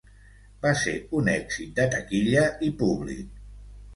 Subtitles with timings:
[0.65, 3.39] Va ser un èxit de taquilla i públic.